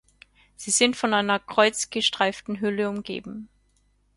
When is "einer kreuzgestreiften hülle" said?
1.13-2.89